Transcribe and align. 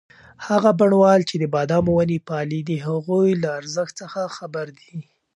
هغه 0.47 0.71
بڼوال 0.79 1.19
چې 1.29 1.35
د 1.39 1.45
بادامو 1.53 1.91
ونې 1.95 2.19
پالي 2.29 2.59
د 2.65 2.71
هغوی 2.87 3.29
له 3.41 3.49
ارزښت 3.59 3.93
څخه 4.01 4.33
خبر 4.37 4.67
دی. 4.79 4.93